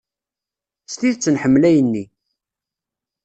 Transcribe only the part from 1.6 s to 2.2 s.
ayen-nni.